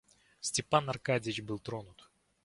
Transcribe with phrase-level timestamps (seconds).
[0.41, 2.09] Степан Аркадьич был тронут.